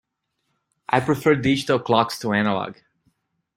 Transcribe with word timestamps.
I 0.89 0.99
prefer 0.99 1.35
digital 1.35 1.77
clocks 1.77 2.17
to 2.21 2.33
analog. 2.33 2.77